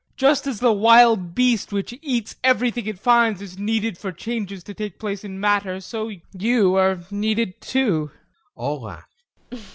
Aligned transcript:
Just 0.17 0.47
as 0.47 0.59
the 0.59 0.73
wild 0.73 1.35
beast 1.35 1.71
which 1.71 1.93
eats 2.01 2.35
everything 2.43 2.87
it 2.87 2.97
finds 2.97 3.39
is 3.39 3.59
needed 3.59 3.99
for 3.99 4.11
changes 4.11 4.63
to 4.63 4.73
take 4.73 4.97
place 4.97 5.23
in 5.23 5.39
matter, 5.39 5.79
so 5.79 6.09
you 6.33 6.73
are 6.73 7.01
needed 7.11 7.61
too. 7.61 8.09
[All 8.55 8.81
laugh. 8.81 9.07